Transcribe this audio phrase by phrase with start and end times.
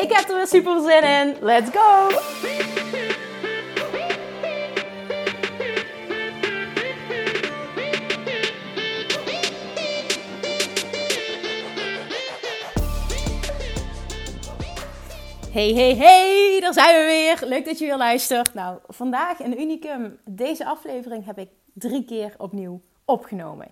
[0.00, 1.36] Ik heb er weer super zin in.
[1.40, 2.08] Let's go!
[15.52, 17.48] Hey, hey, hey, daar zijn we weer.
[17.48, 18.54] Leuk dat je weer luistert.
[18.54, 20.18] Nou, vandaag een unicum.
[20.24, 23.70] Deze aflevering heb ik drie keer opnieuw opgenomen.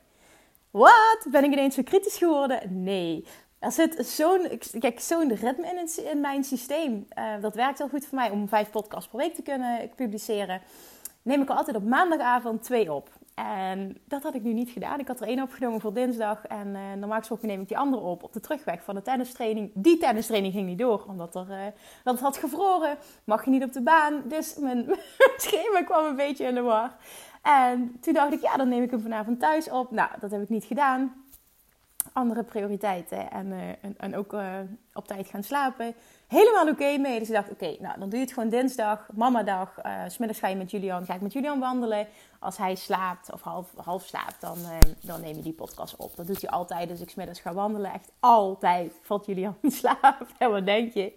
[0.70, 1.26] Wat?
[1.30, 2.82] Ben ik ineens zo kritisch geworden?
[2.84, 3.24] Nee.
[3.58, 4.48] Er zit zo'n,
[4.96, 7.06] zo'n ritme in, in mijn systeem.
[7.18, 10.60] Uh, dat werkt heel goed voor mij om vijf podcasts per week te kunnen publiceren.
[11.22, 13.10] Neem ik altijd op maandagavond twee op.
[13.34, 14.98] En dat had ik nu niet gedaan.
[14.98, 16.46] Ik had er één opgenomen voor dinsdag.
[16.46, 19.70] En uh, normaal gesproken neem ik die andere op op de terugweg van de tennistraining.
[19.74, 21.56] Die tennistraining ging niet door, omdat er, uh,
[22.04, 22.96] dat het had gevroren.
[23.24, 24.22] Mag je niet op de baan.
[24.24, 24.86] Dus mijn,
[25.18, 26.96] mijn schema kwam een beetje in de war.
[27.42, 29.90] En toen dacht ik, ja, dan neem ik hem vanavond thuis op.
[29.90, 31.26] Nou, dat heb ik niet gedaan
[32.18, 34.54] andere prioriteiten en, en, ook uh,
[34.92, 35.94] op tijd gaan slapen.
[36.26, 37.18] Helemaal oké mee.
[37.18, 39.74] Dus ik dacht, oké, nou dan doe je het gewoon dinsdag, mamadag.
[39.86, 42.06] Uh, smiddags ga je met Julian, ga ik met Julian wandelen.
[42.38, 44.56] Als hij slaapt of half, half slaapt, dan,
[45.00, 46.16] dan neem je die podcast op.
[46.16, 46.88] Dat doet hij altijd.
[46.88, 47.92] Dus ik smiddags ga wandelen.
[47.92, 50.26] Echt altijd valt Julian in slaap.
[50.38, 51.12] En wat denk je?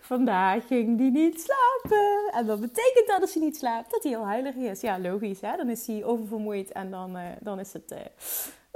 [0.00, 2.30] Vandaag ging hij niet slapen.
[2.32, 4.80] En dat betekent dat als hij niet slaapt, dat hij heel huilig is.
[4.80, 5.56] Ja, logisch hè.
[5.56, 7.94] Dan is hij oververmoeid en dan, dan is het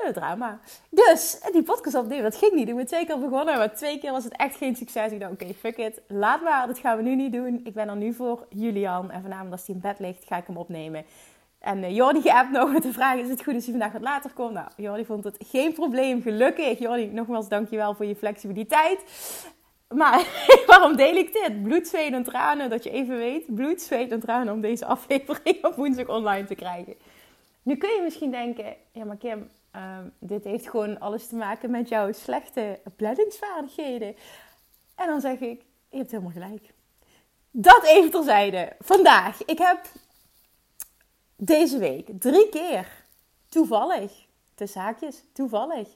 [0.06, 0.60] een drama.
[0.90, 2.68] Dus die podcast opnemen, dat ging niet.
[2.68, 5.12] Ik ben twee keer begonnen, maar twee keer was het echt geen succes.
[5.12, 6.00] Ik dacht, oké, fuck it.
[6.08, 7.60] Laat maar, dat gaan we nu niet doen.
[7.64, 9.10] Ik ben er nu voor Julian.
[9.10, 11.04] En vanavond als hij in bed ligt, ga ik hem opnemen.
[11.58, 14.02] En uh, Jordi geappt nog met de vraag, is het goed als hij vandaag wat
[14.02, 14.52] later komt?
[14.52, 16.78] Nou, Jordi vond het geen probleem, gelukkig.
[16.78, 19.04] Jordi, nogmaals dankjewel voor je flexibiliteit.
[19.88, 20.26] Maar
[20.66, 21.62] waarom deel ik dit?
[21.62, 23.54] Bloed, zweet en tranen, dat je even weet.
[23.54, 26.94] Bloed, zweet en tranen om deze aflevering op woensdag online te krijgen.
[27.62, 31.70] Nu kun je misschien denken, ja maar Kim, Um, dit heeft gewoon alles te maken
[31.70, 34.16] met jouw slechte planningsvaardigheden.
[34.94, 36.74] En dan zeg ik, je hebt helemaal gelijk.
[37.50, 38.76] Dat even terzijde.
[38.78, 39.86] Vandaag, ik heb
[41.36, 43.04] deze week drie keer
[43.48, 45.88] toevallig, de zaakjes, toevallig,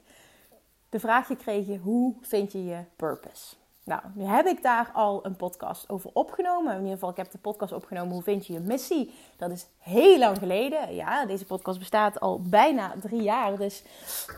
[0.89, 3.55] de vraag gekregen: hoe vind je je purpose?
[3.85, 6.71] Nou, nu heb ik daar al een podcast over opgenomen.
[6.71, 8.13] In ieder geval, ik heb de podcast opgenomen.
[8.13, 9.13] Hoe vind je je missie?
[9.37, 10.95] Dat is heel lang geleden.
[10.95, 13.57] Ja, deze podcast bestaat al bijna drie jaar.
[13.57, 13.83] Dus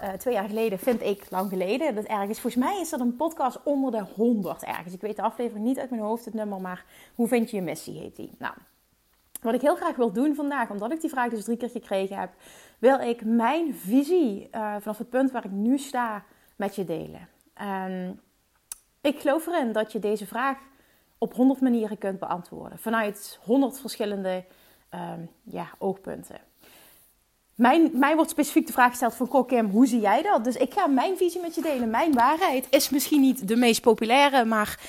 [0.01, 1.95] uh, twee jaar geleden vind ik lang geleden.
[1.95, 4.93] Dat ergens, volgens mij is dat een podcast onder de 100 ergens.
[4.93, 6.61] Ik weet de aflevering niet uit mijn hoofd, het nummer.
[6.61, 6.85] Maar
[7.15, 8.31] hoe vind je je missie heet die.
[8.37, 8.53] Nou,
[9.41, 12.17] wat ik heel graag wil doen vandaag, omdat ik die vraag dus drie keer gekregen
[12.17, 12.29] heb,
[12.79, 16.23] wil ik mijn visie uh, vanaf het punt waar ik nu sta
[16.55, 17.27] met je delen.
[17.61, 18.19] Um,
[19.05, 20.57] ik geloof erin dat je deze vraag
[21.17, 22.79] op 100 manieren kunt beantwoorden.
[22.79, 24.43] Vanuit 100 verschillende
[24.93, 26.39] um, ja, oogpunten.
[27.55, 30.43] Mijn, mij wordt specifiek de vraag gesteld van Kok Kim, hoe zie jij dat?
[30.43, 31.89] Dus ik ga mijn visie met je delen.
[31.89, 34.79] Mijn waarheid is misschien niet de meest populaire, maar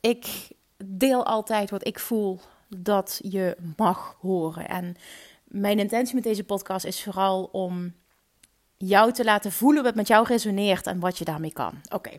[0.00, 0.48] ik
[0.84, 4.68] deel altijd wat ik voel dat je mag horen.
[4.68, 4.96] En
[5.44, 7.94] mijn intentie met deze podcast is vooral om
[8.76, 11.74] jou te laten voelen wat met jou resoneert en wat je daarmee kan.
[11.92, 12.10] Oké,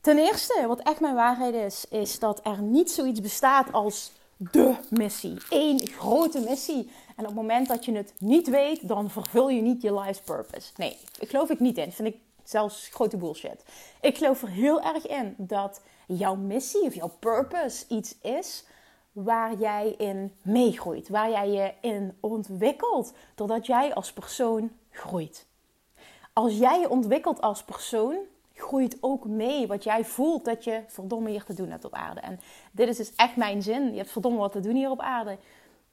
[0.00, 4.74] Ten eerste, wat echt mijn waarheid is, is dat er niet zoiets bestaat als de
[4.88, 5.36] missie.
[5.50, 6.90] Eén grote missie.
[7.16, 10.20] En op het moment dat je het niet weet, dan vervul je niet je life's
[10.20, 10.72] purpose.
[10.76, 11.92] Nee, ik geloof ik niet in.
[11.92, 13.64] Vind ik zelfs grote bullshit.
[14.00, 18.64] Ik geloof er heel erg in dat jouw missie of jouw purpose iets is
[19.12, 21.08] waar jij in meegroeit.
[21.08, 23.12] Waar jij je in ontwikkelt.
[23.34, 25.46] Doordat jij als persoon groeit.
[26.32, 28.16] Als jij je ontwikkelt als persoon,
[28.60, 32.20] groeit ook mee wat jij voelt dat je verdomme hier te doen hebt op aarde.
[32.20, 32.40] En
[32.72, 33.90] dit is dus echt mijn zin.
[33.90, 35.38] Je hebt verdomme wat te doen hier op aarde.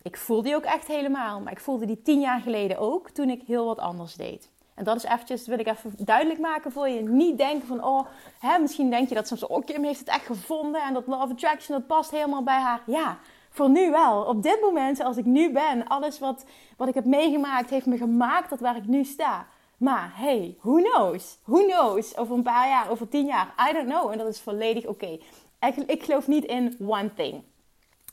[0.02, 1.40] Ik voel die ook echt helemaal.
[1.40, 4.50] Maar ik voelde die tien jaar geleden ook toen ik heel wat anders deed.
[4.76, 7.02] En dat is eventjes, wil ik even duidelijk maken voor je.
[7.02, 8.08] Niet denken van, oh,
[8.40, 10.82] hè, misschien denk je dat soms, oh, Kim heeft het echt gevonden.
[10.82, 12.82] En dat Love Attraction, dat past helemaal bij haar.
[12.86, 13.18] Ja,
[13.50, 14.24] voor nu wel.
[14.24, 16.46] Op dit moment, zoals ik nu ben, alles wat,
[16.78, 19.48] wat ik heb meegemaakt, heeft me gemaakt tot waar ik nu sta.
[19.78, 21.38] Maar hey, who knows?
[21.44, 22.18] Who knows?
[22.18, 23.54] Over een paar jaar, over tien jaar.
[23.70, 24.12] I don't know.
[24.12, 25.20] En dat is volledig oké.
[25.60, 25.86] Okay.
[25.88, 27.44] Ik, geloof niet in one thing.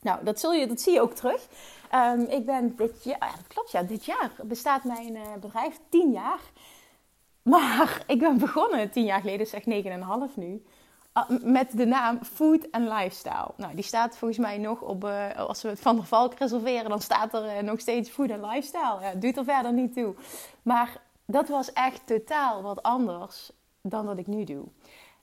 [0.01, 1.47] Nou, dat, zul je, dat zie je ook terug.
[1.95, 6.39] Um, ik ben dit jaar, klopt ja, dit jaar bestaat mijn uh, bedrijf tien jaar.
[7.41, 10.63] Maar ik ben begonnen tien jaar geleden, zeg negen en een half nu.
[11.11, 13.51] Ah, met de naam Food and Lifestyle.
[13.57, 16.89] Nou, die staat volgens mij nog op, uh, als we het Van der Valk reserveren,
[16.89, 18.97] dan staat er uh, nog steeds Food and Lifestyle.
[19.01, 20.15] Ja, doet er verder niet toe.
[20.61, 23.51] Maar dat was echt totaal wat anders
[23.81, 24.65] dan wat ik nu doe.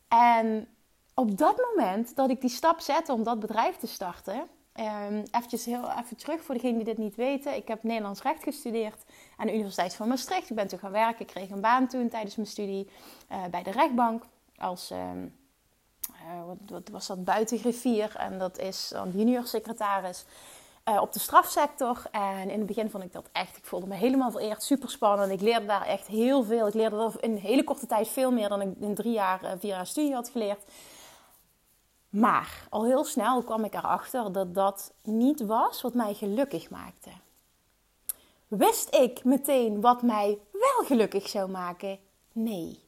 [0.08, 0.68] En
[1.14, 4.48] op dat moment dat ik die stap zette om dat bedrijf te starten,
[4.80, 7.56] Um, eventjes heel even terug voor degenen die dit niet weten.
[7.56, 9.04] Ik heb Nederlands recht gestudeerd
[9.36, 10.50] aan de Universiteit van Maastricht.
[10.50, 11.20] Ik ben toen gaan werken.
[11.20, 12.88] Ik kreeg een baan toen tijdens mijn studie
[13.32, 14.24] uh, bij de rechtbank.
[14.56, 15.34] Als, um,
[16.10, 18.16] uh, wat, wat, was dat, buitengriffier.
[18.16, 20.24] En dat is dan junior secretaris
[20.88, 22.02] uh, op de strafsector.
[22.10, 24.62] En in het begin vond ik dat echt, ik voelde me helemaal vereerd.
[24.62, 25.32] Super spannend.
[25.32, 26.66] Ik leerde daar echt heel veel.
[26.66, 29.40] Ik leerde er in een hele korte tijd veel meer dan ik in drie jaar,
[29.58, 30.64] vier jaar studie had geleerd.
[32.08, 37.10] Maar al heel snel kwam ik erachter dat dat niet was wat mij gelukkig maakte.
[38.48, 41.98] Wist ik meteen wat mij wel gelukkig zou maken?
[42.32, 42.84] Nee.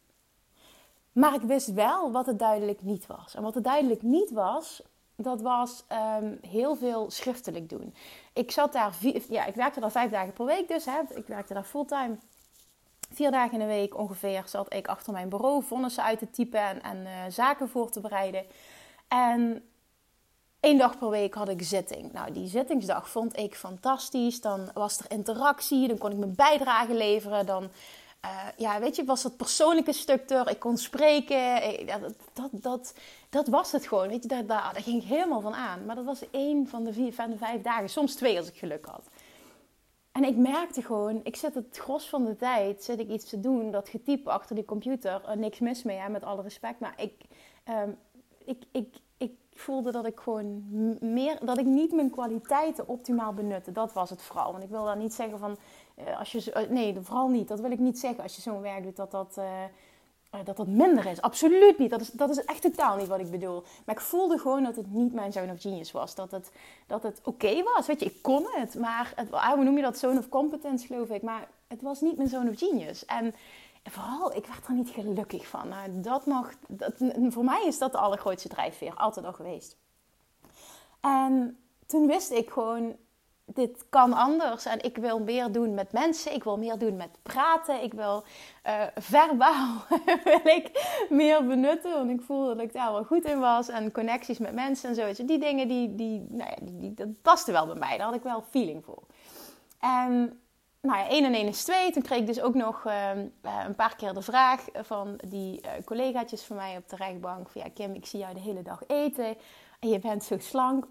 [1.13, 3.35] Maar ik wist wel wat het duidelijk niet was.
[3.35, 4.83] En wat het duidelijk niet was,
[5.17, 5.85] dat was
[6.23, 7.95] um, heel veel schriftelijk doen.
[8.33, 8.95] Ik zat daar,
[9.29, 10.85] ja, ik werkte daar vijf dagen per week dus.
[10.85, 11.01] Hè.
[11.15, 12.17] Ik werkte daar fulltime.
[13.11, 16.61] Vier dagen in de week ongeveer zat ik achter mijn bureau vonnissen uit te typen
[16.61, 18.45] en, en uh, zaken voor te bereiden.
[19.09, 19.69] En
[20.61, 22.13] één dag per week had ik zitting.
[22.13, 24.41] Nou, die zittingsdag vond ik fantastisch.
[24.41, 27.47] Dan was er interactie, dan kon ik mijn bijdrage leveren.
[27.47, 27.71] Dan,
[28.25, 30.51] uh, ja, weet je, was dat persoonlijke stuk er.
[30.51, 31.87] Ik kon spreken.
[31.87, 32.95] Dat, dat, dat,
[33.31, 34.09] dat, was het gewoon.
[34.09, 35.85] Weet je, daar, daar, ging ik helemaal van aan.
[35.85, 37.89] Maar dat was één van de, vier, van de vijf dagen.
[37.89, 39.09] Soms twee als ik geluk had.
[40.13, 43.71] En ik merkte gewoon, ik zit het gros van de tijd, ik iets te doen,
[43.71, 46.81] dat getyp achter die computer, niks mis mee, hè, met alle respect.
[46.81, 47.13] Maar ik,
[48.45, 48.87] ik, ik, ik
[49.65, 50.65] voelde dat ik gewoon
[51.01, 53.73] meer, dat ik niet mijn kwaliteiten optimaal benutte.
[53.73, 54.53] Dat was het vooral.
[54.53, 55.57] Want ik wil daar niet zeggen van,
[55.99, 57.49] uh, als je, uh, nee, vooral niet.
[57.49, 60.67] Dat wil ik niet zeggen als je zo'n werk doet, dat dat, uh, dat dat
[60.67, 61.21] minder is.
[61.21, 61.91] Absoluut niet.
[61.91, 63.63] Dat is, dat is echt totaal niet wat ik bedoel.
[63.85, 66.15] Maar ik voelde gewoon dat het niet mijn zone of genius was.
[66.15, 66.51] Dat het,
[66.87, 67.87] dat het oké was.
[67.87, 68.75] Weet je, ik kon het.
[68.75, 69.99] Maar, het, hoe noem je dat?
[69.99, 71.23] Zone of competence, geloof ik.
[71.23, 73.05] Maar het was niet mijn zone of genius.
[73.05, 73.35] En
[73.91, 75.69] vooral, ik werd er niet gelukkig van.
[75.69, 76.93] Nou, dat mag, dat,
[77.29, 79.77] voor mij is dat de allergrootste drijfveer, altijd al geweest.
[81.01, 82.97] En toen wist ik gewoon,
[83.45, 84.65] dit kan anders.
[84.65, 86.35] En ik wil meer doen met mensen.
[86.35, 87.83] Ik wil meer doen met praten.
[87.83, 88.25] Ik wil
[88.67, 89.85] uh, verbaal
[90.25, 90.71] wil ik
[91.09, 91.93] meer benutten.
[91.93, 93.69] Want ik voelde dat ik daar wel goed in was.
[93.69, 95.25] En connecties met mensen en zo.
[95.25, 97.97] Die dingen, die, die, nou ja, die, die, dat paste wel bij mij.
[97.97, 99.03] Daar had ik wel feeling voor.
[99.81, 100.41] En
[100.85, 101.93] nou ja, 1 en 1 is 2.
[101.93, 103.11] Toen kreeg ik dus ook nog uh,
[103.43, 107.49] een paar keer de vraag van die uh, collegaatjes van mij op de rechtbank.
[107.49, 109.37] Van ja, Kim, ik zie jou de hele dag eten
[109.81, 110.87] en je bent zo slank.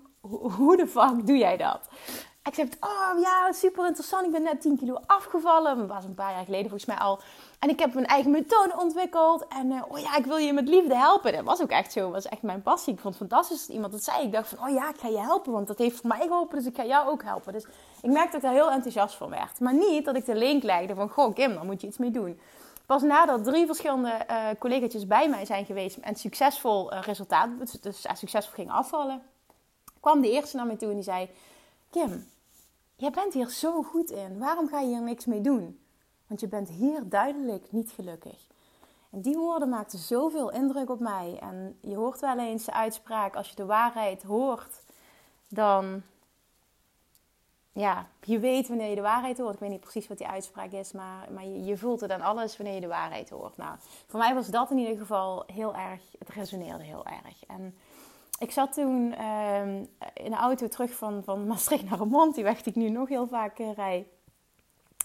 [0.57, 1.90] hoe de fuck doe jij dat?
[2.44, 4.25] Ik zei, oh ja, super interessant.
[4.25, 5.78] Ik ben net 10 kilo afgevallen.
[5.78, 7.19] Dat was een paar jaar geleden volgens mij al.
[7.60, 9.48] En ik heb mijn eigen methode ontwikkeld.
[9.48, 11.34] En uh, oh ja, ik wil je met liefde helpen.
[11.34, 12.00] Dat was ook echt zo.
[12.00, 12.94] Dat was echt mijn passie.
[12.94, 14.25] Ik vond het fantastisch dat iemand dat zei.
[14.25, 15.51] Ik dacht van, oh ja, ik ga je helpen.
[15.51, 16.57] Want dat heeft voor mij geholpen.
[16.57, 17.54] Dus ik ga jou ook helpen.
[17.54, 17.66] Dus
[18.04, 19.60] ik merkte dat daar heel enthousiast van werd.
[19.60, 22.12] Maar niet dat ik de link legde van, goh Kim, daar moet je iets mee
[22.12, 22.40] doen.
[22.86, 25.98] Pas nadat drie verschillende uh, collega's bij mij zijn geweest.
[25.98, 29.22] En succesvol uh, resultaat, dus, dus succesvol ging afvallen.
[30.00, 31.30] Kwam de eerste naar mij toe en die zei...
[31.90, 32.28] Kim,
[32.96, 34.40] jij bent hier zo goed in.
[34.40, 35.80] Waarom ga je hier niks mee doen?
[36.28, 38.48] Want je bent hier duidelijk niet gelukkig.
[39.12, 41.38] En die woorden maakten zoveel indruk op mij.
[41.42, 44.83] En je hoort wel eens de uitspraak: als je de waarheid hoort,
[45.48, 46.04] dan.
[47.75, 49.53] Ja, je weet wanneer je de waarheid hoort.
[49.53, 52.57] Ik weet niet precies wat die uitspraak is, maar, maar je, voelt het aan alles
[52.57, 53.57] wanneer je de waarheid hoort.
[53.57, 53.75] Nou,
[54.07, 57.45] voor mij was dat in ieder geval heel erg, het resoneerde heel erg.
[57.47, 57.75] En
[58.39, 59.75] ik zat toen uh,
[60.13, 63.09] in de auto terug van, van Maastricht naar Remont, die weg die ik nu nog
[63.09, 64.07] heel vaak uh, rijd.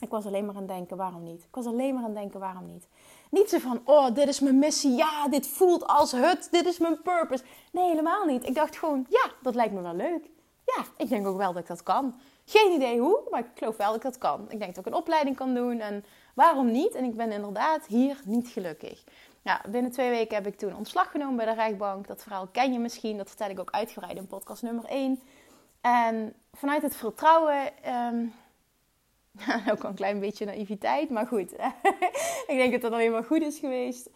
[0.00, 1.42] Ik was alleen maar aan het denken, waarom niet?
[1.42, 2.88] Ik was alleen maar aan het denken, waarom niet?
[3.30, 6.78] Niet zo van, oh, dit is mijn missie, ja, dit voelt als het, dit is
[6.78, 7.44] mijn purpose.
[7.72, 8.46] Nee, helemaal niet.
[8.46, 10.30] Ik dacht gewoon, ja, dat lijkt me wel leuk.
[10.64, 12.14] Ja, ik denk ook wel dat ik dat kan.
[12.48, 14.46] Geen idee hoe, maar ik geloof wel dat ik dat kan.
[14.48, 16.94] Ik denk dat ik een opleiding kan doen en waarom niet?
[16.94, 19.04] En ik ben inderdaad hier niet gelukkig.
[19.42, 22.06] Ja, binnen twee weken heb ik toen ontslag genomen bij de Rijkbank.
[22.06, 25.20] Dat verhaal ken je misschien, dat vertel ik ook uitgebreid in podcast nummer 1.
[25.80, 28.34] En vanuit het vertrouwen, um,
[29.72, 31.52] ook een klein beetje naïviteit, maar goed.
[32.52, 34.10] ik denk dat het alleen maar goed is geweest.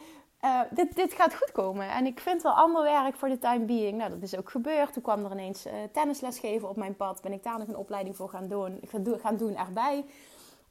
[0.45, 1.91] Uh, dit, dit gaat goed komen.
[1.91, 3.99] En ik vind wel ander werk voor de time being.
[3.99, 4.93] Nou, dat is ook gebeurd.
[4.93, 7.23] Toen kwam er ineens uh, tennisles geven op mijn pad.
[7.23, 8.81] Ben ik daar nog een opleiding voor gaan doen,
[9.21, 10.05] gaan doen erbij.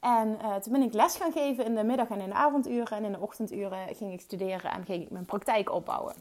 [0.00, 2.96] En uh, toen ben ik les gaan geven in de middag en in de avonduren.
[2.96, 6.14] En in de ochtenduren ging ik studeren en ging ik mijn praktijk opbouwen.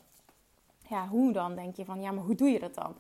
[0.88, 1.56] Ja, hoe dan?
[1.56, 2.96] Denk je van, ja, maar hoe doe je dat dan?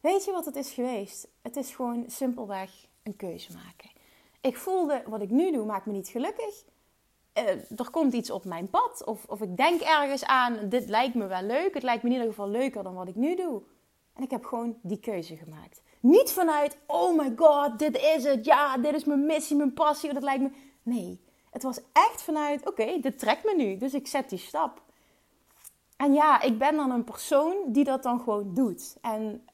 [0.00, 1.28] Weet je wat het is geweest?
[1.42, 2.70] Het is gewoon simpelweg
[3.02, 3.90] een keuze maken.
[4.40, 6.64] Ik voelde, wat ik nu doe, maakt me niet gelukkig.
[7.38, 9.04] Uh, er komt iets op mijn pad.
[9.04, 11.74] Of, of ik denk ergens aan, dit lijkt me wel leuk.
[11.74, 13.62] Het lijkt me in ieder geval leuker dan wat ik nu doe.
[14.14, 15.82] En ik heb gewoon die keuze gemaakt.
[16.00, 18.44] Niet vanuit, oh my god, dit is het.
[18.44, 20.12] Ja, dit is mijn missie, mijn passie.
[20.12, 20.50] Dat lijkt me.
[20.82, 23.76] Nee, het was echt vanuit, oké, dit trekt me nu.
[23.76, 24.82] Dus ik zet die stap.
[25.96, 28.96] En ja, ik ben dan een persoon die dat dan gewoon doet.
[29.00, 29.44] En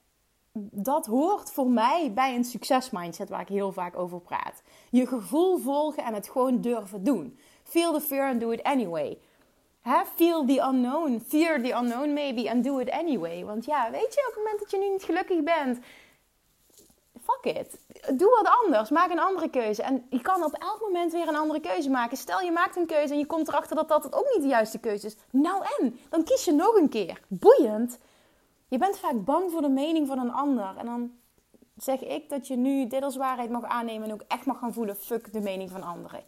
[0.72, 4.62] dat hoort voor mij bij een succesmindset waar ik heel vaak over praat.
[4.90, 7.38] Je gevoel volgen en het gewoon durven doen.
[7.70, 9.16] Feel the fear and do it anyway.
[10.16, 11.20] Feel the unknown.
[11.20, 13.44] Fear the unknown maybe and do it anyway.
[13.44, 15.78] Want ja, weet je, op het moment dat je nu niet gelukkig bent,
[17.22, 17.78] fuck it.
[18.18, 18.90] Doe wat anders.
[18.90, 19.82] Maak een andere keuze.
[19.82, 22.16] En je kan op elk moment weer een andere keuze maken.
[22.16, 24.78] Stel je maakt een keuze en je komt erachter dat dat ook niet de juiste
[24.78, 25.16] keuze is.
[25.30, 25.98] Nou en?
[26.08, 27.20] Dan kies je nog een keer.
[27.28, 27.98] Boeiend.
[28.68, 30.76] Je bent vaak bang voor de mening van een ander.
[30.76, 31.12] En dan
[31.76, 34.72] zeg ik dat je nu dit als waarheid mag aannemen en ook echt mag gaan
[34.72, 36.22] voelen: fuck de mening van anderen.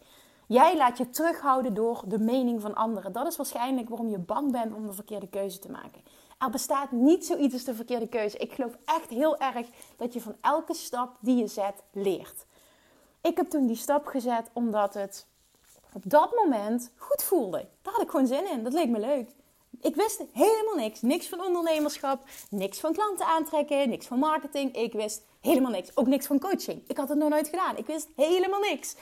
[0.53, 3.11] Jij laat je terughouden door de mening van anderen.
[3.11, 6.01] Dat is waarschijnlijk waarom je bang bent om de verkeerde keuze te maken.
[6.37, 8.37] Er bestaat niet zoiets als de verkeerde keuze.
[8.37, 9.67] Ik geloof echt heel erg
[9.97, 12.45] dat je van elke stap die je zet leert.
[13.21, 15.25] Ik heb toen die stap gezet omdat het
[15.93, 17.67] op dat moment goed voelde.
[17.81, 18.63] Daar had ik gewoon zin in.
[18.63, 19.29] Dat leek me leuk.
[19.81, 21.01] Ik wist helemaal niks.
[21.01, 24.75] Niks van ondernemerschap, niks van klanten aantrekken, niks van marketing.
[24.75, 25.95] Ik wist helemaal niks.
[25.95, 26.83] Ook niks van coaching.
[26.87, 27.77] Ik had het nog nooit gedaan.
[27.77, 28.95] Ik wist helemaal niks.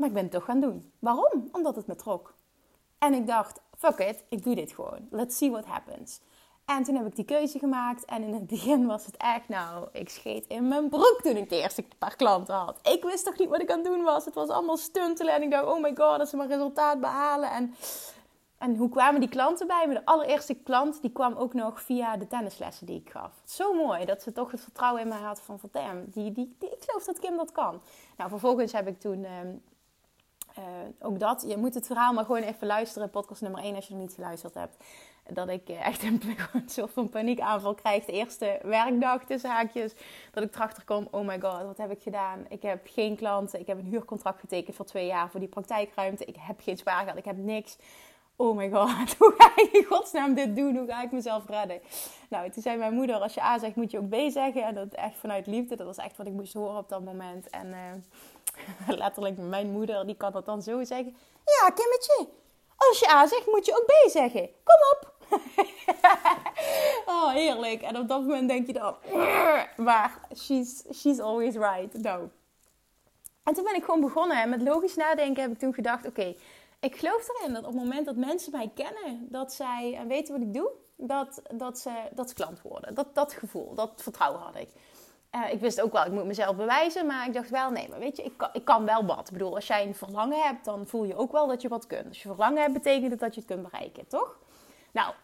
[0.00, 0.92] Maar ik ben het toch gaan doen.
[0.98, 1.48] Waarom?
[1.52, 2.34] Omdat het me trok.
[2.98, 5.08] En ik dacht, fuck it, ik doe dit gewoon.
[5.10, 6.20] Let's see what happens.
[6.64, 8.04] En toen heb ik die keuze gemaakt.
[8.04, 11.48] En in het begin was het echt, nou, ik scheet in mijn broek toen ik
[11.48, 12.78] de eerste paar klanten had.
[12.82, 14.24] Ik wist toch niet wat ik aan het doen was.
[14.24, 15.34] Het was allemaal stuntelen.
[15.34, 17.50] En ik dacht, oh my god, dat ze mijn resultaat behalen.
[17.50, 17.74] En,
[18.58, 19.94] en hoe kwamen die klanten bij me?
[19.94, 23.32] De allereerste klant, die kwam ook nog via de tennislessen die ik gaf.
[23.44, 25.70] Zo mooi dat ze toch het vertrouwen in mij had van, van
[26.06, 27.82] die, die, die, ik geloof dat Kim dat kan.
[28.16, 29.24] Nou, vervolgens heb ik toen...
[29.24, 29.48] Ehm,
[30.58, 30.64] uh,
[31.00, 33.10] ook dat, je moet het verhaal maar gewoon even luisteren.
[33.10, 34.76] Podcast nummer 1 als je nog niet geluisterd hebt.
[35.28, 36.22] Dat ik eh, echt een
[36.66, 38.04] soort van paniekaanval krijg.
[38.04, 39.92] De eerste werkdag tussen haakjes.
[40.32, 42.46] Dat ik erachter kom, oh my god, wat heb ik gedaan?
[42.48, 43.60] Ik heb geen klanten.
[43.60, 46.24] Ik heb een huurcontract getekend voor twee jaar voor die praktijkruimte.
[46.24, 47.18] Ik heb geen spaargeld.
[47.18, 47.76] Ik heb niks.
[48.40, 50.76] Oh my god, hoe ga ik in godsnaam dit doen?
[50.76, 51.80] Hoe ga ik mezelf redden?
[52.28, 54.64] Nou, toen zei mijn moeder, als je A zegt, moet je ook B zeggen.
[54.64, 55.76] En dat echt vanuit liefde.
[55.76, 57.50] Dat was echt wat ik moest horen op dat moment.
[57.50, 57.66] En...
[57.66, 61.16] Uh, letterlijk mijn moeder, die kan dat dan zo zeggen.
[61.44, 62.28] Ja, Kimmetje,
[62.76, 64.48] als je A zegt, moet je ook B zeggen.
[64.64, 65.14] Kom op.
[67.14, 67.82] oh, heerlijk.
[67.82, 68.94] En op dat moment denk je dan,
[69.86, 72.02] maar she's, she's always right.
[72.02, 72.28] Nou.
[73.44, 74.42] En toen ben ik gewoon begonnen.
[74.42, 76.34] En met logisch nadenken heb ik toen gedacht, oké,
[76.80, 80.42] ik geloof erin dat op het moment dat mensen mij kennen, dat zij weten wat
[80.42, 82.94] ik doe, dat, dat, ze, dat klant worden.
[82.94, 84.68] Dat, dat gevoel, dat vertrouwen had ik.
[85.34, 87.98] Uh, ik wist ook wel, ik moet mezelf bewijzen, maar ik dacht wel, nee, maar
[87.98, 89.26] weet je, ik kan, ik kan wel wat.
[89.26, 91.86] Ik bedoel, als jij een verlangen hebt, dan voel je ook wel dat je wat
[91.86, 92.08] kunt.
[92.08, 94.38] Als je verlangen hebt, betekent het dat je het kunt bereiken, toch?
[94.92, 95.14] Nou,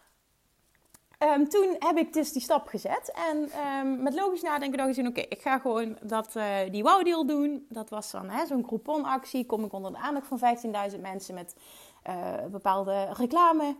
[1.19, 3.11] um, toen heb ik dus die stap gezet.
[3.29, 7.25] En um, met logisch nadenken dacht ik, oké, ik ga gewoon dat, uh, die wow-deal
[7.25, 7.65] doen.
[7.69, 9.45] Dat was dan zo'n couponactie.
[9.45, 10.39] Kom ik onder de aandacht van
[10.91, 11.55] 15.000 mensen met
[12.09, 13.75] uh, bepaalde reclame.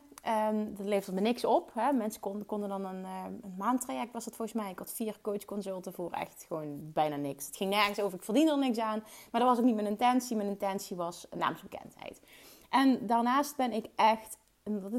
[0.51, 1.72] Um, dat leverde me niks op.
[1.74, 1.91] Hè.
[1.91, 4.72] Mensen konden, konden dan een, uh, een, maandtraject, was het volgens mij.
[4.72, 7.46] Ik had vier coachconsulten voor echt gewoon bijna niks.
[7.46, 9.03] Het ging nergens over, ik verdiende er niks aan.
[9.32, 10.36] Maar dat was ook niet mijn intentie.
[10.36, 12.22] Mijn intentie was naamsbekendheid.
[12.70, 14.38] En daarnaast ben ik echt,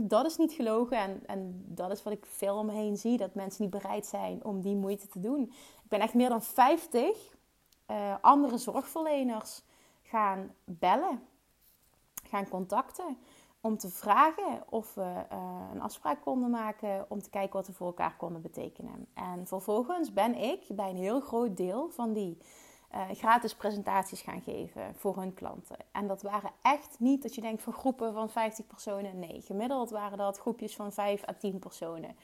[0.01, 0.99] dat is niet gelogen.
[0.99, 3.17] En, en dat is wat ik veel om me heen zie.
[3.17, 5.43] Dat mensen niet bereid zijn om die moeite te doen.
[5.83, 9.63] Ik ben echt meer dan 50 uh, eh, andere zorgverleners
[10.03, 11.23] gaan bellen.
[12.25, 13.19] Gaan contacten
[13.61, 17.73] om te vragen of we uh, een afspraak konden maken om te kijken wat we
[17.73, 19.07] voor elkaar konden betekenen.
[19.15, 22.39] En vervolgens ben ik bij een heel groot deel van die
[22.95, 25.77] uh, gratis presentaties gaan geven voor hun klanten.
[25.93, 29.19] En dat waren echt niet dat je denkt van groepen van 50 personen.
[29.19, 32.17] Nee, gemiddeld waren dat groepjes van 5 à 10 personen.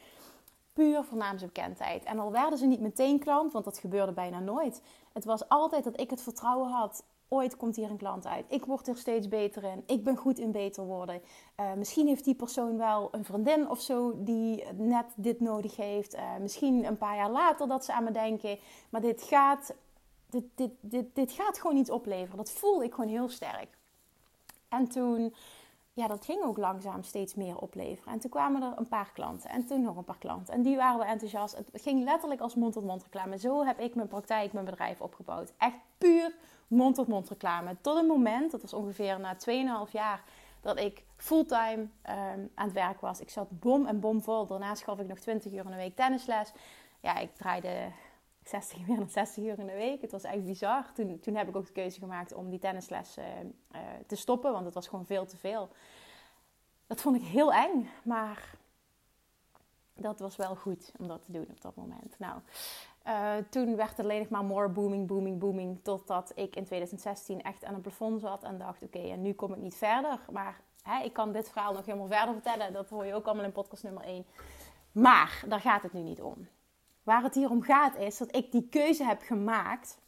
[0.73, 2.05] Puur voor naamsbekendheid.
[2.05, 4.83] En al werden ze niet meteen klant, want dat gebeurde bijna nooit.
[5.13, 8.45] Het was altijd dat ik het vertrouwen had ooit komt hier een klant uit.
[8.49, 9.83] Ik word er steeds beter in.
[9.87, 11.21] Ik ben goed in beter worden.
[11.61, 16.15] Uh, misschien heeft die persoon wel een vriendin of zo die net dit nodig heeft.
[16.15, 18.59] Uh, misschien een paar jaar later dat ze aan me denken.
[18.89, 19.75] Maar dit gaat,
[20.27, 22.37] dit, dit, dit, dit gaat gewoon iets opleveren.
[22.37, 23.69] Dat voelde ik gewoon heel sterk.
[24.69, 25.35] En toen,
[25.93, 28.13] ja, dat ging ook langzaam steeds meer opleveren.
[28.13, 29.51] En toen kwamen er een paar klanten.
[29.51, 30.55] En toen nog een paar klanten.
[30.55, 31.57] En die waren wel enthousiast.
[31.57, 33.39] Het ging letterlijk als mond-tot-mond -mond reclame.
[33.39, 35.53] Zo heb ik mijn praktijk, mijn bedrijf opgebouwd.
[35.59, 36.35] Echt puur
[36.69, 37.77] mond-tot-mond reclame.
[37.81, 39.37] Tot een moment, dat was ongeveer na
[39.87, 40.23] 2,5 jaar,
[40.61, 43.21] dat ik fulltime um, aan het werk was.
[43.21, 44.47] Ik zat bom en bom vol.
[44.47, 46.53] Daarnaast gaf ik nog 20 uur in de week tennisles.
[47.01, 47.91] Ja, ik draaide
[48.49, 50.01] 60 meer dan 60 uur in de week.
[50.01, 50.93] Het was echt bizar.
[50.93, 53.25] Toen, toen heb ik ook de keuze gemaakt om die tennisles uh,
[54.07, 55.69] te stoppen, want het was gewoon veel te veel.
[56.87, 58.57] Dat vond ik heel eng, maar
[59.95, 62.19] dat was wel goed om dat te doen op dat moment.
[62.19, 62.41] Nou,
[63.07, 65.79] uh, toen werd het alleen nog maar more booming, booming, booming.
[65.83, 69.53] Totdat ik in 2016 echt aan een plafond zat en dacht: oké, en nu kom
[69.53, 70.21] ik niet verder.
[70.31, 72.73] Maar hè, ik kan dit verhaal nog helemaal verder vertellen.
[72.73, 74.27] Dat hoor je ook allemaal in podcast nummer 1.
[74.93, 76.49] Maar daar gaat het nu niet om.
[77.05, 79.99] Waar het hier om gaat is dat ik die keuze heb gemaakt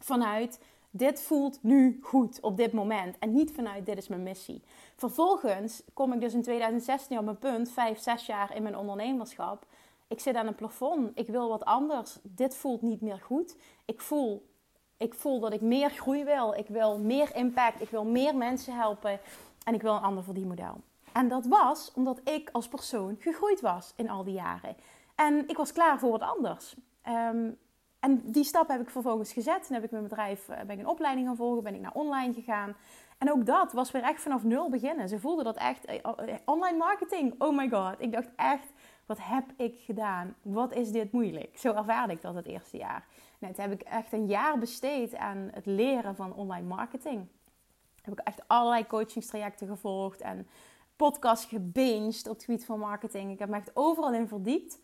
[0.00, 0.60] vanuit
[0.90, 3.18] dit voelt nu goed op dit moment.
[3.18, 4.62] En niet vanuit dit is mijn missie.
[4.96, 9.66] Vervolgens kom ik dus in 2016 op mijn punt, 5, 6 jaar in mijn ondernemerschap.
[10.08, 11.10] Ik zit aan een plafond.
[11.14, 12.18] Ik wil wat anders.
[12.22, 13.56] Dit voelt niet meer goed.
[13.84, 14.46] Ik voel,
[14.96, 16.54] ik voel dat ik meer groei wil.
[16.54, 17.80] Ik wil meer impact.
[17.80, 19.20] Ik wil meer mensen helpen.
[19.64, 20.80] En ik wil een ander verdienmodel.
[21.12, 24.76] En dat was omdat ik als persoon gegroeid was in al die jaren.
[25.14, 26.74] En ik was klaar voor wat anders.
[27.02, 27.50] Ehm,
[28.00, 29.66] en die stap heb ik vervolgens gezet.
[29.66, 31.94] Toen heb ik mijn bedrijf, eh, ben ik een opleiding gaan volgen, ben ik naar
[31.94, 32.76] online gegaan.
[33.18, 35.08] En ook dat was weer echt vanaf nul beginnen.
[35.08, 37.94] Ze voelden dat echt, eh, eh, online marketing, oh my god.
[37.98, 38.72] Ik dacht echt,
[39.06, 40.34] wat heb ik gedaan?
[40.42, 41.58] Wat is dit moeilijk?
[41.58, 43.06] Zo ervaarde ik dat het eerste jaar.
[43.40, 47.26] En toen heb ik echt een jaar besteed aan het leren van online marketing.
[48.02, 50.48] Heb ik echt allerlei coachingstrajecten gevolgd en
[50.96, 53.32] podcasts gebinged op het gebied van marketing.
[53.32, 54.78] Ik heb me echt overal in verdiept.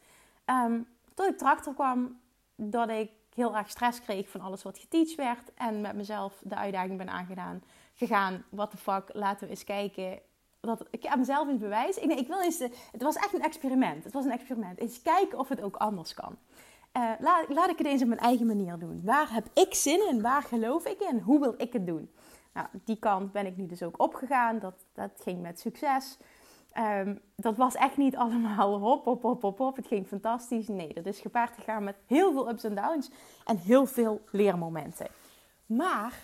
[0.50, 2.20] Um, tot ik erachter kwam
[2.56, 5.54] dat ik heel erg stress kreeg van alles wat geteacht werd.
[5.54, 7.62] En met mezelf de uitdaging ben aangedaan.
[7.94, 10.20] Gegaan, what the fuck, laten we eens kijken.
[10.60, 11.96] Dat, ik heb mezelf in bewijs.
[11.96, 12.58] Ik, nee, ik wil eens,
[12.92, 14.04] het was echt een experiment.
[14.04, 14.78] Het was een experiment.
[14.78, 16.38] Eens kijken of het ook anders kan.
[16.96, 19.00] Uh, laat, laat ik het eens op mijn eigen manier doen.
[19.04, 20.22] Waar heb ik zin in?
[20.22, 21.18] Waar geloof ik in?
[21.18, 22.10] Hoe wil ik het doen?
[22.52, 24.58] Nou, die kant ben ik nu dus ook opgegaan.
[24.58, 26.18] Dat, dat ging met succes.
[26.78, 29.76] Um, dat was echt niet allemaal hop, hop, hop, hop, hop.
[29.76, 30.68] Het ging fantastisch.
[30.68, 33.10] Nee, dat is gepaard gegaan met heel veel ups en downs
[33.44, 35.06] en heel veel leermomenten.
[35.66, 36.18] Maar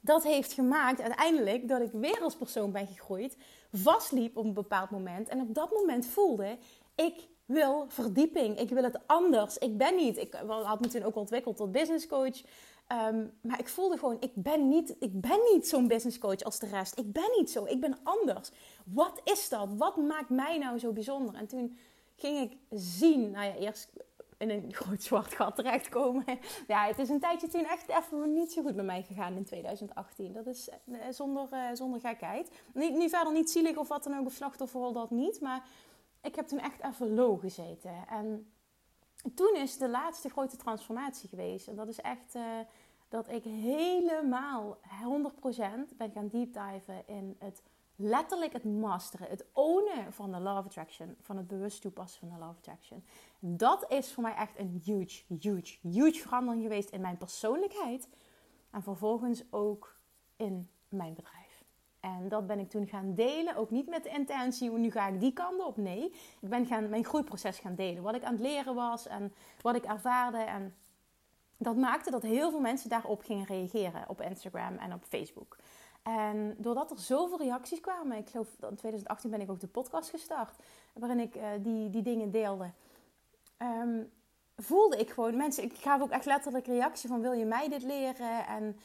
[0.00, 3.36] dat heeft gemaakt uiteindelijk dat ik weer als persoon ben gegroeid,
[3.72, 6.58] vastliep op een bepaald moment en op dat moment voelde
[6.94, 9.58] ik wil verdieping, ik wil het anders.
[9.58, 12.42] Ik ben niet, ik had me toen ook ontwikkeld tot business coach.
[12.86, 16.58] Ehm, maar ik voelde gewoon, ik ben niet, ik ben niet zo'n business coach als
[16.58, 16.98] de rest.
[16.98, 18.50] Ik ben niet zo, ik ben anders.
[18.92, 19.68] Wat is dat?
[19.76, 21.34] Wat maakt mij nou zo bijzonder?
[21.34, 21.78] En toen
[22.16, 23.92] ging ik zien, nou ja, eerst
[24.36, 26.24] in een groot zwart gat terechtkomen.
[26.66, 29.44] Ja, het is een tijdje toen echt even niet zo goed met mij gegaan in
[29.44, 30.32] 2018.
[30.32, 32.50] Dat is eh, zonder, uh, zonder gekheid.
[32.74, 35.40] Niet, niet verder niet zielig of wat dan ook, of slachtofferrol, dat niet.
[35.40, 35.66] Maar
[36.22, 38.08] ik heb toen echt even low gezeten.
[38.08, 38.52] En
[39.34, 41.68] toen is de laatste grote transformatie geweest.
[41.68, 42.42] En dat is echt uh,
[43.08, 44.78] dat ik helemaal
[45.92, 47.62] 100% ben gaan deep diven in het
[47.96, 52.44] letterlijk het masteren, het ownen van de love attraction, van het bewust toepassen van de
[52.44, 53.04] love attraction.
[53.38, 58.08] Dat is voor mij echt een huge, huge, huge verandering geweest in mijn persoonlijkheid
[58.70, 59.96] en vervolgens ook
[60.36, 61.64] in mijn bedrijf.
[62.00, 63.56] En dat ben ik toen gaan delen.
[63.56, 65.76] Ook niet met de intentie, nu ga ik die kant op.
[65.76, 66.04] Nee,
[66.40, 68.02] ik ben gaan, mijn groeiproces gaan delen.
[68.02, 70.38] Wat ik aan het leren was en wat ik ervaarde.
[70.38, 70.74] En
[71.56, 74.08] dat maakte dat heel veel mensen daarop gingen reageren.
[74.08, 75.56] Op Instagram en op Facebook.
[76.06, 79.66] En doordat er zoveel reacties kwamen, ik geloof dat in 2018 ben ik ook de
[79.66, 80.56] podcast gestart,
[80.92, 82.70] waarin ik uh, die, die dingen deelde.
[83.62, 84.10] Um,
[84.56, 87.82] voelde ik gewoon mensen, ik gaf ook echt letterlijk reactie van wil je mij dit
[87.82, 88.46] leren?
[88.46, 88.76] En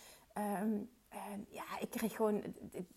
[1.11, 2.43] en ja, ik kreeg gewoon,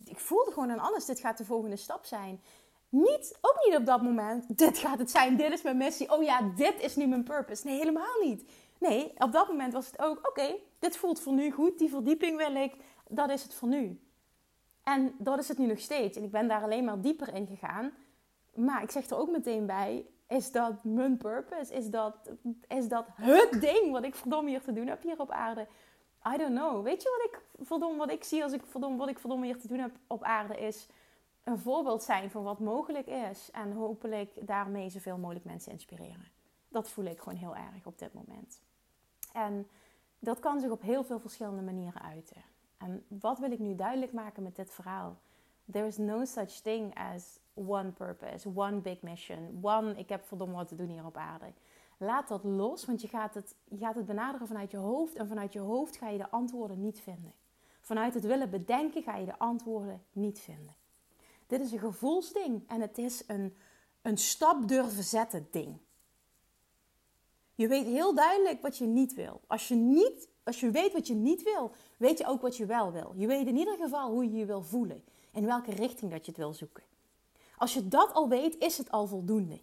[0.04, 2.40] ik voelde gewoon aan alles, dit gaat de volgende stap zijn.
[2.88, 6.12] Niet, ook niet op dat moment, dit gaat het zijn, dit is mijn missie.
[6.12, 7.66] Oh ja, dit is nu mijn purpose.
[7.66, 8.50] Nee, helemaal niet.
[8.78, 12.36] Nee, op dat moment was het ook, oké, dit voelt voor nu goed, die verdieping
[12.36, 12.74] wil ik,
[13.08, 14.00] dat is het voor nu.
[14.84, 16.16] En dat is het nu nog steeds.
[16.16, 17.92] En ik ben daar alleen maar dieper in gegaan.
[18.54, 21.74] Maar ik zeg er ook meteen bij, is dat mijn purpose?
[21.74, 22.30] Is dat,
[22.68, 25.66] is dat het ding wat ik verdomme hier te doen heb hier op aarde?
[26.34, 26.84] I don't know.
[26.84, 29.60] Weet je wat ik verdomme, wat ik zie als ik verdomme, wat ik verdomme hier
[29.60, 30.88] te doen heb op aarde is
[31.44, 33.50] een voorbeeld zijn van wat mogelijk is.
[33.50, 36.28] En hopelijk daarmee zoveel mogelijk mensen inspireren.
[36.68, 38.60] Dat voel ik gewoon heel erg op dit moment.
[39.32, 39.68] En
[40.18, 42.42] dat kan zich op heel veel verschillende manieren uiten.
[43.08, 45.18] Wat wil ik nu duidelijk maken met dit verhaal?
[45.70, 50.54] There is no such thing as one purpose, one big mission, one ik heb verdomme
[50.54, 51.52] wat te doen hier op aarde.
[51.98, 55.14] Laat dat los, want je gaat, het, je gaat het benaderen vanuit je hoofd.
[55.14, 57.32] En vanuit je hoofd ga je de antwoorden niet vinden.
[57.80, 60.74] Vanuit het willen bedenken ga je de antwoorden niet vinden.
[61.46, 63.56] Dit is een gevoelsding en het is een,
[64.02, 65.78] een stap durven zetten ding.
[67.54, 69.40] Je weet heel duidelijk wat je niet wil.
[69.46, 72.66] Als je, niet, als je weet wat je niet wil, weet je ook wat je
[72.66, 73.12] wel wil.
[73.16, 75.04] Je weet in ieder geval hoe je je wil voelen.
[75.32, 76.82] In welke richting dat je het wil zoeken.
[77.56, 79.60] Als je dat al weet, is het al voldoende.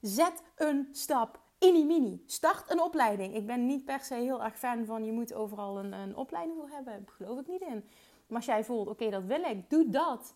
[0.00, 2.22] Zet een stap Mini-mini.
[2.26, 3.34] Start een opleiding.
[3.34, 6.58] Ik ben niet per se heel erg fan van je moet overal een, een opleiding
[6.58, 6.92] voor hebben.
[6.92, 7.84] Daar geloof ik niet in.
[8.26, 10.34] Maar als jij voelt, oké, dat wil ik, doe dat.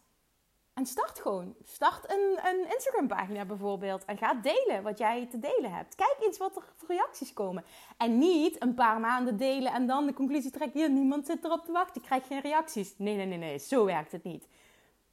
[0.74, 1.54] En start gewoon.
[1.64, 4.04] Start een, een Instagram pagina bijvoorbeeld.
[4.04, 5.94] En ga delen wat jij te delen hebt.
[5.94, 7.64] Kijk eens wat er voor reacties komen.
[7.96, 10.80] En niet een paar maanden delen en dan de conclusie trekken.
[10.80, 12.00] Ja, niemand zit erop te wachten.
[12.00, 12.94] Ik krijg geen reacties.
[12.98, 13.58] Nee, nee, nee, nee.
[13.58, 14.48] Zo werkt het niet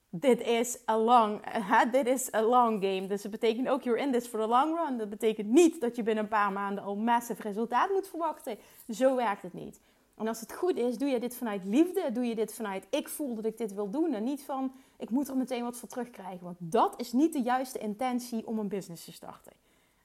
[0.10, 1.41] dit is a long,
[2.04, 3.08] is a long game.
[3.08, 4.98] Dus het betekent ook you're in this for the long run.
[4.98, 8.58] Dat betekent niet dat je binnen een paar maanden al massive resultaat moet verwachten.
[8.89, 9.80] Zo werkt het niet.
[10.15, 12.12] En als het goed is, doe je dit vanuit liefde.
[12.12, 14.13] Doe je dit vanuit ik voel dat ik dit wil doen.
[14.13, 16.43] En niet van ik moet er meteen wat voor terugkrijgen.
[16.43, 19.53] Want dat is niet de juiste intentie om een business te starten.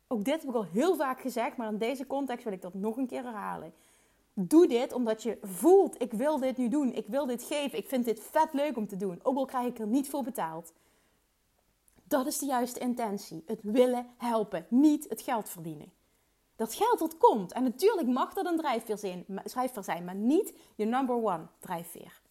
[0.07, 2.75] Ook dit heb ik al heel vaak gezegd, maar in deze context wil ik dat
[2.75, 3.75] nog een keer herhalen.
[4.35, 7.89] Doe dit omdat je voelt, ik wil dit nu doen, ik wil dit geven, ik
[7.89, 10.73] vind dit vet leuk om te doen, ook al krijg ik er niet voor betaald.
[12.05, 13.43] Dat is de juiste intentie.
[13.47, 15.93] Het willen helpen, niet het geld verdienen.
[16.57, 17.53] Dat geld dat komt.
[17.53, 18.99] En natuurlijk mag dat een drijfveer
[19.83, 22.22] zijn, maar niet je number one drijfveer.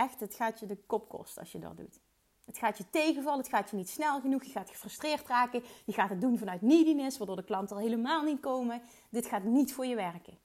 [0.00, 2.00] Echt, het gaat je de kop kosten als je dat doet.
[2.44, 5.92] Het gaat je tegenvallen, het gaat je niet snel genoeg, je gaat gefrustreerd raken, je
[5.92, 8.82] gaat het doen vanuit neediness, waardoor de klanten al helemaal niet komen.
[9.08, 10.38] Dit gaat niet voor je werken.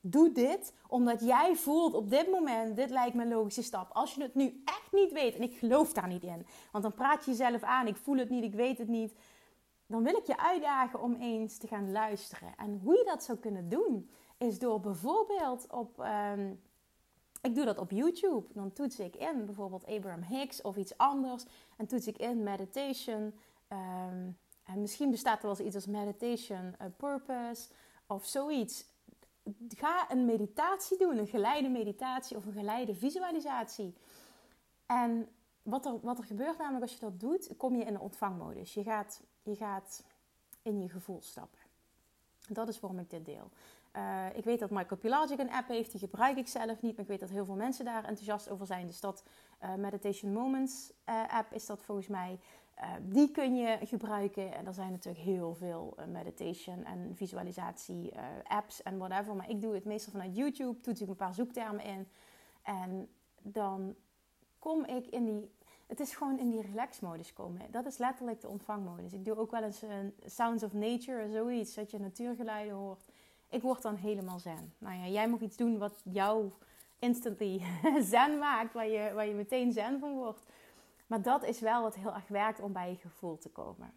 [0.00, 3.90] Doe dit omdat jij voelt op dit moment, dit lijkt me een logische stap.
[3.92, 6.94] Als je het nu echt niet weet, en ik geloof daar niet in, want dan
[6.94, 9.14] praat je jezelf aan, ik voel het niet, ik weet het niet.
[9.86, 12.54] Dan wil ik je uitdagen om eens te gaan luisteren.
[12.56, 16.50] En hoe je dat zou kunnen doen, is door bijvoorbeeld op, ehm,
[17.40, 18.46] ik doe dat op YouTube.
[18.52, 21.44] Dan toets ik in bijvoorbeeld Abraham Hicks of iets anders.
[21.76, 23.34] En toets ik in meditation.
[23.68, 24.30] Ehm,
[24.64, 27.68] en misschien bestaat er wel iets als meditation purpose
[28.06, 28.84] of zoiets
[29.68, 33.94] ga een meditatie doen, een geleide meditatie of een geleide visualisatie.
[34.86, 35.28] En
[35.62, 38.74] wat er, wat er gebeurt namelijk als je dat doet, kom je in de ontvangmodus.
[38.74, 40.04] Je gaat, je gaat
[40.62, 41.69] in je gevoel stappen.
[42.52, 43.50] Dat is waarom ik dit deel.
[43.96, 46.92] Uh, ik weet dat Michael Pilagic een app heeft, die gebruik ik zelf niet.
[46.92, 48.86] Maar ik weet dat heel veel mensen daar enthousiast over zijn.
[48.86, 49.24] Dus dat
[49.62, 52.38] uh, Meditation Moments uh, app is dat volgens mij.
[53.02, 54.54] die kun je gebruiken.
[54.54, 59.36] En er zijn natuurlijk heel veel meditation en visualisatie apps en whatever.
[59.36, 60.80] Maar ik doe het meestal vanuit YouTube.
[60.80, 62.08] Toets ik een paar zoektermen in.
[62.62, 63.08] En
[63.42, 63.94] dan
[64.58, 65.50] kom ik in die...
[65.90, 67.70] Het is gewoon in die relax-modus komen.
[67.70, 69.12] Dat is letterlijk de ontvangmodus.
[69.12, 71.74] Ik doe ook wel eens een Sounds of Nature, zoiets.
[71.74, 73.04] Dat je natuurgeluiden hoort.
[73.48, 74.74] Ik word dan helemaal zen.
[74.78, 76.50] Nou ja, jij mag iets doen wat jou
[76.98, 77.62] instantly
[78.12, 80.42] zen maakt, waar je, waar je meteen zen van wordt.
[81.06, 83.92] Maar dat is wel wat heel erg werkt om bij je gevoel te komen.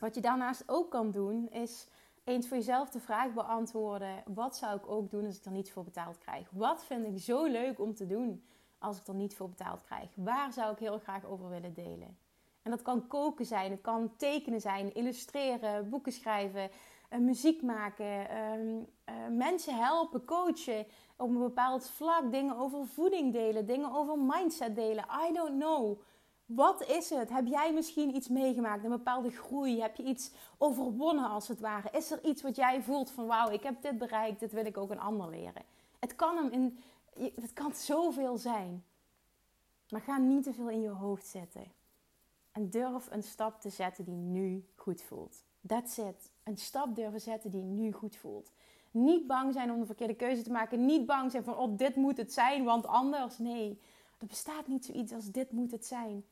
[0.00, 1.88] Wat je daarnaast ook kan doen, is
[2.24, 5.70] eens voor jezelf de vraag beantwoorden: wat zou ik ook doen als ik er niets
[5.70, 6.50] voor betaald krijg?
[6.50, 8.42] Wat vind ik zo leuk om te doen
[8.80, 10.08] als ik er niet voor betaald krijg?
[10.14, 12.18] Waar zou ik heel graag over willen delen?
[12.62, 16.70] En dat kan koken zijn, het kan tekenen zijn, illustreren, boeken schrijven,
[17.10, 23.32] uh, muziek maken, ehm, eh, mensen helpen, coachen op een bepaald vlak, dingen over voeding
[23.32, 25.04] delen, dingen over mindset delen.
[25.28, 25.98] I don't know.
[26.44, 27.30] Wat is het?
[27.30, 29.80] Heb jij misschien iets meegemaakt, een bepaalde groei?
[29.80, 31.88] Heb je iets overwonnen als het ware?
[31.92, 34.76] Is er iets wat jij voelt van wauw, ik heb dit bereikt, dit wil ik
[34.76, 35.62] ook een ander leren?
[35.98, 36.78] Het kan hem in,
[37.18, 38.84] het kan zoveel zijn.
[39.90, 41.72] Maar ga niet te veel in je hoofd zetten.
[42.52, 45.44] En durf een stap te zetten die nu goed voelt.
[45.66, 46.30] That's it.
[46.42, 48.50] Een stap durven zetten die nu goed voelt.
[48.90, 50.86] Niet bang zijn om de verkeerde keuze te maken.
[50.86, 53.38] Niet bang zijn van, oh, dit moet het zijn, want anders.
[53.38, 53.80] Nee,
[54.18, 56.24] er bestaat niet zoiets als dit moet het zijn.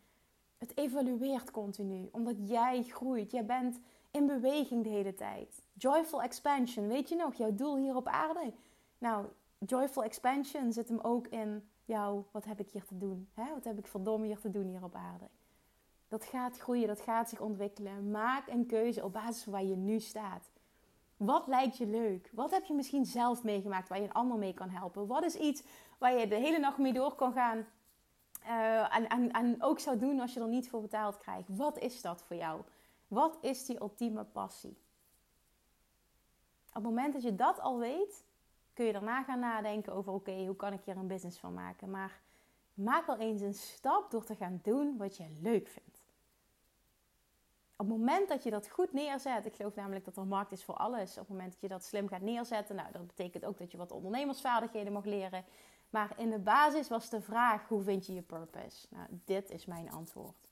[0.59, 3.31] Het evolueert continu, omdat jij groeit.
[3.31, 5.63] Jij bent in beweging de hele tijd.
[5.73, 8.53] Joyful expansion, weet je nog, jouw doel hier op aarde?
[8.99, 9.27] Nou,
[9.59, 13.29] joyful expansion zit hem ook in jou, wat heb ik hier te doen?
[13.35, 13.53] Hè?
[13.55, 15.29] Wat heb ik verdomme hier te doen hier op aarde?
[16.09, 18.11] Dat gaat groeien, dat gaat zich ontwikkelen.
[18.11, 20.51] Maak een keuze op basis van waar je nu staat.
[21.17, 22.31] Wat lijkt je leuk?
[22.33, 25.07] Wat heb je misschien zelf meegemaakt waar je een ander mee kan helpen?
[25.07, 25.63] Wat is iets
[25.99, 27.67] waar je de hele nacht mee door kan gaan
[28.45, 31.49] uh, en, en, en ook zou doen als je er niet voor betaald krijgt?
[31.49, 32.63] Wat is dat voor jou?
[33.09, 34.77] Wat is die ultieme passie?
[36.69, 38.25] Op het moment dat je dat al weet,
[38.79, 41.91] kun je daarna gaan nadenken over: oké, hoe kan ik hier een business van maken?
[41.91, 42.21] Maar
[42.75, 45.89] maak wel eens een stap door te gaan doen wat je leuk vindt
[47.81, 50.65] op het moment dat je dat goed neerzet, ik geloof namelijk dat er markt is
[50.65, 51.11] voor alles.
[51.11, 53.77] Op het moment dat je dat slim gaat neerzetten, nou, dat betekent ook dat je
[53.77, 55.45] wat ondernemersvaardigheden mag leren.
[55.91, 58.87] Maar in de basis was de vraag: hoe vind je je purpose?
[58.91, 60.49] Nou, dit is mijn antwoord.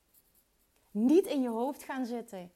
[0.91, 2.51] Niet in je hoofd gaan zitten.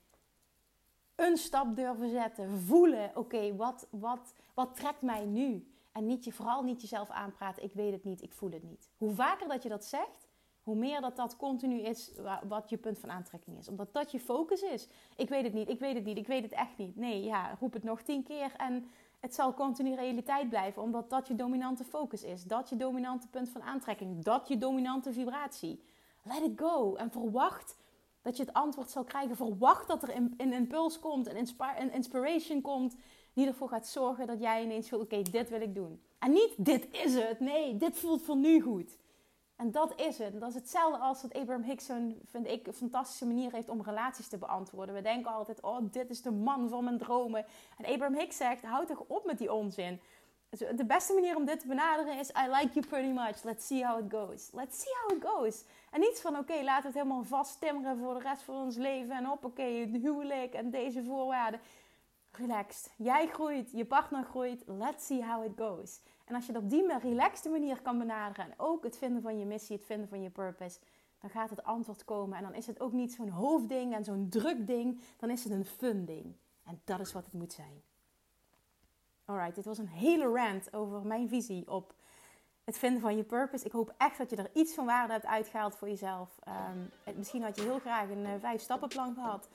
[1.21, 2.51] Een stap durven zetten.
[2.51, 5.73] Voelen: oké, wat, wat, wat trekt mij nu?
[5.93, 8.89] En niet je, vooral niet jezelf aanpraten: ik weet het niet, ik voel het niet.
[8.97, 10.29] Hoe vaker dat je dat zegt,
[10.63, 12.13] Hoe meer dat dat continu is
[12.49, 13.69] wat je punt van aantrekking is.
[13.69, 14.89] Omdat dat je focus is.
[15.17, 16.97] Ik weet het niet, ik weet het niet, ik weet het echt niet.
[16.97, 18.87] Nee, ja, roep het nog tien keer en
[19.21, 20.83] het zal continu realiteit blijven.
[20.83, 22.45] Omdat dat je dominante focus is.
[22.45, 24.23] Dat je dominante punt van aantrekking.
[24.23, 25.85] Dat je dominante vibratie.
[26.23, 26.95] Let it go.
[26.95, 27.77] En verwacht
[28.23, 29.37] dat je het antwoord zal krijgen.
[29.37, 32.97] Verwacht dat er een, impuls komt, een, een inspiration komt.
[33.33, 36.03] Die ervoor gaat zorgen dat jij ineens voelt: oké, dit wil ik doen.
[36.19, 37.41] En niet dit is het.
[37.41, 38.99] Nee, dit voelt voor nu goed.
[39.57, 40.41] En dat is het.
[40.41, 41.87] Dat is hetzelfde als dat Abraham Hicks
[42.25, 44.95] vind ik, een fantastische manier heeft om relaties te beantwoorden.
[44.95, 47.45] We denken altijd, oh, dit is de man van mijn dromen.
[47.79, 50.01] En Abraham Hicks zegt, houd toch op met die onzin.
[50.51, 53.45] De beste manier om dit te benaderen is, I like you pretty much.
[53.45, 54.53] Let's see how it goes.
[54.53, 55.65] Let's see how it goes.
[55.91, 58.77] En niet van, oké, laten we het helemaal vast timmeren voor de rest van ons
[58.77, 59.17] leven.
[59.17, 61.61] En op, oké, het huwelijk en deze voorwaarden.
[62.31, 62.93] Relaxed.
[62.97, 64.63] Jij groeit, je partner groeit.
[64.67, 66.01] Let's see how it goes.
[66.25, 69.39] En als je het op die relaxte manier kan benaderen en ook het vinden van
[69.39, 70.79] je missie, het vinden van je purpose,
[71.19, 72.37] dan gaat het antwoord komen.
[72.39, 75.53] En dan is het ook niet zo'n hoofdding en zo'n druk ding, dan is het
[75.53, 76.37] een fun ding.
[76.65, 77.83] En dat is wat het moet zijn.
[79.31, 81.95] Alright, dit was een hele rant over mijn visie op
[82.65, 83.65] het vinden van je purpose.
[83.65, 86.39] Ik hoop echt dat je er iets van waarde hebt uitgehaald voor jezelf.
[86.73, 89.49] Um, misschien had je heel graag een uh, vijf stappenplan gehad.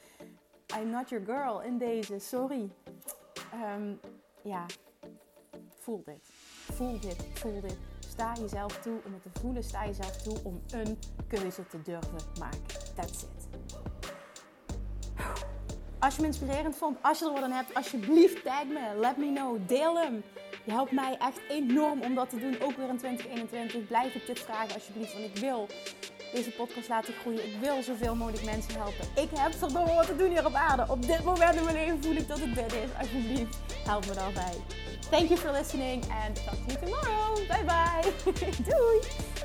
[0.80, 2.70] I'm not your girl in deze, sorry.
[3.76, 4.00] Um,
[4.42, 4.66] ja,
[5.70, 6.30] voel dit.
[6.72, 7.78] Voel dit, voel dit.
[8.00, 9.64] Sta jezelf toe om het te voelen.
[9.64, 12.96] Sta jezelf toe om een keuze te durven maken.
[12.96, 13.95] That's it.
[16.00, 19.00] Als je me inspirerend vond, als je er wat aan hebt, alsjeblieft tag me.
[19.00, 19.58] Let me know.
[19.68, 20.24] Deel hem.
[20.64, 22.56] Je helpt mij echt enorm om dat te doen.
[22.62, 23.88] Ook weer in 2021.
[23.88, 25.14] Blijf ik dit vragen alsjeblieft.
[25.14, 25.68] Want ik wil
[26.34, 27.46] deze podcast laten groeien.
[27.46, 29.08] Ik wil zoveel mogelijk mensen helpen.
[29.24, 30.86] Ik heb verdomme wat te doen hier op aarde.
[30.88, 32.90] Op dit moment in mijn leven voel ik dat het dit is.
[33.00, 34.54] Alsjeblieft, help me daarbij.
[35.10, 37.36] Thank you for listening and talk to you tomorrow.
[37.48, 38.34] Bye bye.
[38.70, 39.45] Doei.